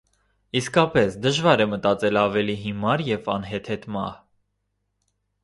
Իսկապես, 0.59 1.17
դժվար 1.25 1.63
է 1.65 1.67
մտածել 1.73 2.19
ավելի 2.23 2.57
հիմար 2.63 3.05
և 3.11 3.31
անհեթեթ 3.35 3.87
մահ։ 3.99 4.19